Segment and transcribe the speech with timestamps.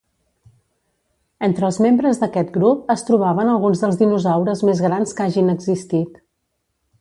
[1.47, 6.19] Entre els membres d'aquest grup es trobaven alguns dels dinosaures més grans que hagin existit.